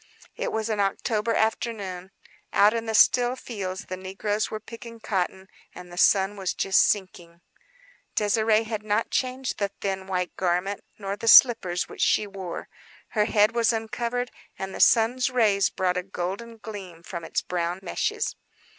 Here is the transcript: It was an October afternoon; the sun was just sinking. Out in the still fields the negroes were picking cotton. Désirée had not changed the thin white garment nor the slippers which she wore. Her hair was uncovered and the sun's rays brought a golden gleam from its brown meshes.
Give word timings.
It 0.35 0.51
was 0.51 0.67
an 0.67 0.79
October 0.79 1.35
afternoon; 1.35 2.09
the 2.51 2.57
sun 2.57 2.65
was 2.65 2.65
just 2.65 2.65
sinking. 2.65 2.65
Out 2.65 2.73
in 2.73 2.85
the 2.87 2.95
still 2.95 3.35
fields 3.35 3.85
the 3.85 3.95
negroes 3.95 4.49
were 4.49 4.59
picking 4.59 4.99
cotton. 4.99 5.47
Désirée 5.75 7.39
had 8.65 8.81
not 8.81 9.11
changed 9.11 9.59
the 9.59 9.67
thin 9.79 10.07
white 10.07 10.35
garment 10.35 10.83
nor 10.97 11.15
the 11.15 11.27
slippers 11.27 11.87
which 11.87 12.01
she 12.01 12.25
wore. 12.25 12.67
Her 13.09 13.25
hair 13.25 13.49
was 13.53 13.71
uncovered 13.71 14.31
and 14.57 14.73
the 14.73 14.79
sun's 14.79 15.29
rays 15.29 15.69
brought 15.69 15.97
a 15.97 16.01
golden 16.03 16.57
gleam 16.57 17.03
from 17.03 17.23
its 17.23 17.43
brown 17.43 17.79
meshes. 17.83 18.35